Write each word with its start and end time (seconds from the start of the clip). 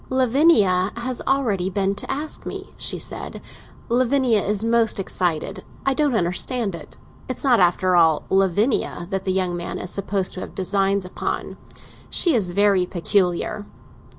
"Lavinia 0.09 0.91
has 0.97 1.21
already 1.27 1.69
been 1.69 1.93
to 1.93 2.09
ask 2.11 2.43
me," 2.43 2.73
she 2.75 2.97
said. 2.97 3.39
"Lavinia 3.87 4.41
is 4.43 4.63
most 4.63 4.99
excited; 4.99 5.63
I 5.85 5.93
don't 5.93 6.15
understand 6.15 6.73
it. 6.73 6.97
It's 7.29 7.43
not, 7.43 7.59
after 7.59 7.95
all, 7.95 8.23
Lavinia 8.31 9.05
that 9.11 9.25
the 9.25 9.31
young 9.31 9.55
man 9.55 9.77
is 9.77 9.91
supposed 9.91 10.33
to 10.33 10.39
have 10.39 10.55
designs 10.55 11.05
upon. 11.05 11.55
She 12.09 12.33
is 12.33 12.49
very 12.49 12.87
peculiar." 12.87 13.67